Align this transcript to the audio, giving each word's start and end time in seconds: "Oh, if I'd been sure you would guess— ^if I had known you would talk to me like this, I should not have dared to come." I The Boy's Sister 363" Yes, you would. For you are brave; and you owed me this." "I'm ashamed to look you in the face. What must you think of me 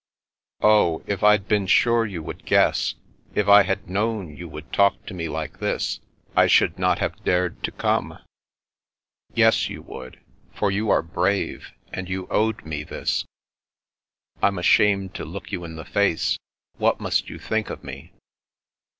"Oh, 0.63 1.03
if 1.05 1.23
I'd 1.23 1.47
been 1.47 1.67
sure 1.67 2.07
you 2.07 2.23
would 2.23 2.43
guess— 2.43 2.95
^if 3.35 3.47
I 3.47 3.61
had 3.61 3.87
known 3.87 4.35
you 4.35 4.49
would 4.49 4.73
talk 4.73 5.05
to 5.05 5.13
me 5.13 5.29
like 5.29 5.59
this, 5.59 5.99
I 6.35 6.47
should 6.47 6.79
not 6.79 6.97
have 6.97 7.23
dared 7.23 7.61
to 7.65 7.71
come." 7.71 8.13
I 8.13 8.15
The 8.15 8.21
Boy's 8.23 9.53
Sister 9.53 9.67
363" 9.75 9.77
Yes, 9.77 9.77
you 9.77 9.81
would. 9.83 10.19
For 10.57 10.71
you 10.71 10.89
are 10.89 11.03
brave; 11.03 11.71
and 11.93 12.09
you 12.09 12.25
owed 12.31 12.65
me 12.65 12.83
this." 12.83 13.25
"I'm 14.41 14.57
ashamed 14.57 15.13
to 15.13 15.23
look 15.23 15.51
you 15.51 15.63
in 15.63 15.75
the 15.75 15.85
face. 15.85 16.39
What 16.77 16.99
must 16.99 17.29
you 17.29 17.37
think 17.37 17.69
of 17.69 17.83
me 17.83 18.11